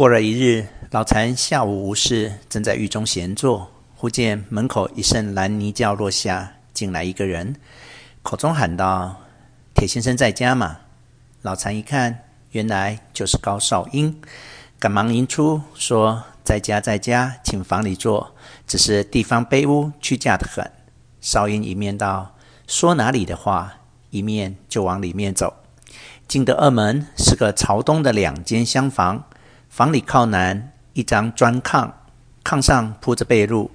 [0.00, 7.56] 过了一日，老残下午无事，正在狱中闲坐，忽见门口一声蓝泥轿落下，进来一个人，
[8.22, 9.20] 口中喊道
[9.76, 10.78] ：“铁先生在家吗？”
[11.44, 12.20] 老残一看，
[12.52, 14.18] 原来就是高少英，
[14.78, 18.34] 赶忙迎出说：“在家，在家，请房里坐。
[18.66, 20.72] 只是地方卑污，屈驾得很。”
[21.20, 22.34] 少英一面道
[22.66, 23.74] ：“说哪里的话？”
[24.08, 25.56] 一面就往里面走。
[26.26, 29.24] 进得二门，是个朝东的两间厢房。
[29.70, 31.88] 房里靠南，一张砖炕，
[32.44, 33.70] 炕上铺着被褥；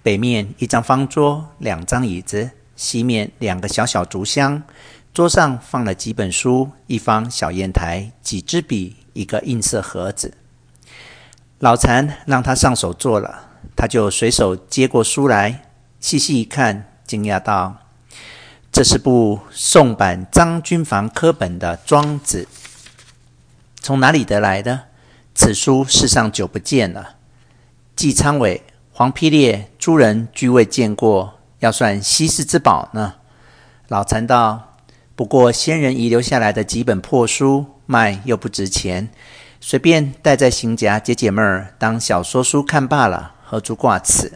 [0.00, 4.62] 北面一张方桌，两张椅子；西面两个小小竹箱，
[5.12, 10.34] 桌上放了几本书，一方小砚台，几支笔，一个印色盒子。
[11.58, 15.64] 老禅让他上手做了，他就随手接过书来，
[15.98, 17.76] 细细一看，惊讶道
[18.70, 22.46] ：“这是部宋版张君房刻本的《庄子》，
[23.80, 24.84] 从哪里得来的？”
[25.36, 27.16] 此书世上久不见了，
[27.96, 33.14] 纪昌伟、黄丕烈诸人俱未见过，要算稀世之宝呢。
[33.88, 34.76] 老残道
[35.16, 39.08] ：“不过先人遗留下来的几本破书，卖又不值钱，
[39.60, 44.34] 随便带在行夹解解闷儿，当小说书看罢了，何足挂齿？”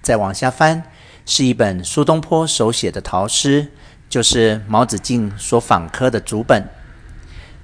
[0.00, 0.84] 再往下翻，
[1.26, 3.70] 是一本苏东坡手写的陶诗，
[4.08, 6.66] 就是毛子敬所访刻的竹本。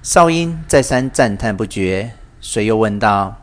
[0.03, 2.13] 少英再三赞叹不绝。
[2.43, 3.35] 遂又问道：“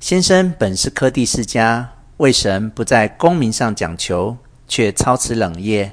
[0.00, 5.92] 先生本是科第世家，为神不在功名上讲求，却操持冷业？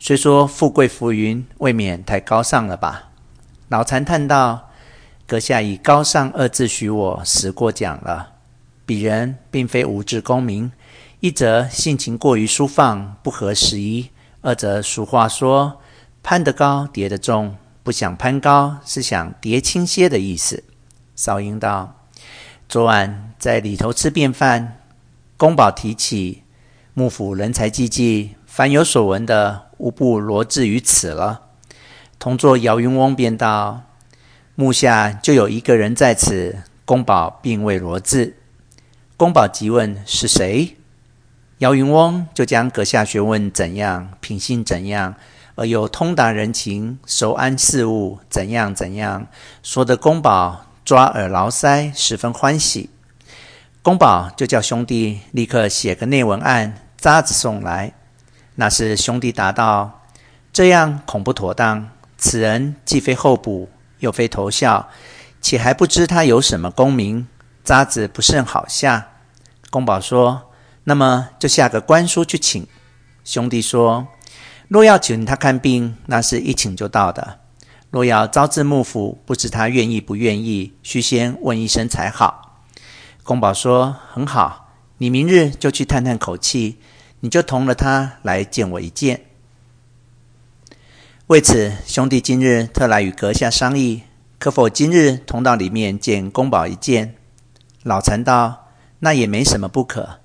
[0.00, 3.10] 虽说富贵浮云，未免太高尚了吧？”
[3.70, 4.70] 老禅叹道
[5.28, 8.32] ：“阁下以高尚二字许我，实过奖了。
[8.84, 10.72] 鄙人并非无志功名，
[11.20, 14.10] 一则性情过于疏放，不合时宜；
[14.42, 15.80] 二则俗话说，
[16.22, 20.64] 攀得高，跌得重，不想攀高，是想跌轻些的意思。”
[21.16, 21.96] 少英道
[22.68, 24.80] ：“昨晚在里头吃便饭，
[25.38, 26.42] 公保提起
[26.92, 31.40] 幕府人才济济，凡有所闻的，无不罗织于此了。
[32.18, 33.84] 同坐姚云翁便道
[34.54, 38.36] ：‘目下就有一个人在此，公保并未罗织。’
[39.16, 40.76] 公保急问是谁？
[41.58, 45.14] 姚云翁就将阁下学问怎样，品性怎样，
[45.54, 49.26] 而又通达人情，熟谙事务，怎样怎样，
[49.62, 52.90] 说得公保。”抓耳挠腮，十分欢喜。
[53.82, 57.92] 公保就叫兄弟立刻写个内文案，札子送来。
[58.54, 60.02] 那时兄弟答道
[60.54, 61.88] ：“这样恐不妥当。
[62.16, 64.88] 此人既非候补，又非投效，
[65.42, 67.26] 且还不知他有什么功名，
[67.64, 69.08] 札子不甚好下。”
[69.70, 70.52] 公保说
[70.84, 72.64] ：“那么就下个官书去请。”
[73.24, 74.06] 兄弟说
[74.70, 77.40] ：“若要请他看病，那是一请就到的。”
[77.90, 82.62] 若要招致幕府，不知他愿意不愿意，须先问一声才好。
[83.22, 86.78] 公保说：“很好，你明日就去探探口气，
[87.20, 89.22] 你就同了他来见我一见。”
[91.28, 94.02] 为此，兄弟今日特来与阁下商议，
[94.38, 97.16] 可否今日同到里面见公保一见？
[97.82, 98.68] 老残道
[99.00, 100.20] ：“那也没什么不可，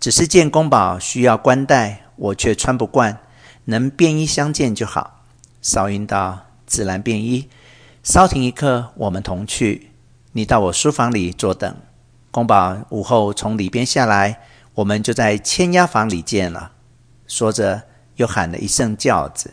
[0.00, 3.20] 只是见公保需要冠带，我却穿不惯，
[3.66, 5.22] 能便衣相见就好。”
[5.62, 6.51] 少英道。
[6.72, 7.50] 自然便衣，
[8.02, 9.90] 稍停一刻，我们同去。
[10.32, 11.76] 你到我书房里坐等，
[12.30, 14.40] 公保午后从里边下来，
[14.76, 16.72] 我们就在千鸦房里见了。
[17.26, 17.82] 说着，
[18.16, 19.52] 又喊了一声轿子。